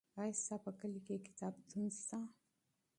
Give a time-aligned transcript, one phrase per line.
[0.21, 2.19] آیا ستا په کلي کې کتابتون شته؟